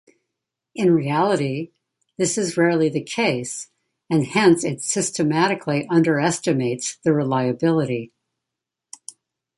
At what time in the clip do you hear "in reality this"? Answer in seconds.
0.73-2.35